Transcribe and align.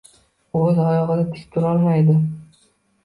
U 0.59 0.61
oʻz 0.69 0.79
oyogʻida 0.85 1.27
tik 1.35 1.45
turolmaydi. 1.57 2.17